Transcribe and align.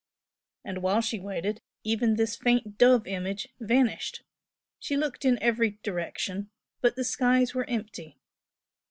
And 0.65 0.81
while 0.81 1.01
she 1.01 1.19
waited, 1.19 1.61
even 1.83 2.15
this 2.15 2.35
faint 2.35 2.75
dove 2.79 3.05
image 3.05 3.49
vanished! 3.59 4.23
She 4.79 4.97
looked 4.97 5.25
in 5.25 5.37
every 5.43 5.77
direction, 5.83 6.49
but 6.81 6.95
the 6.95 7.03
skies 7.03 7.53
were 7.53 7.69
empty. 7.69 8.17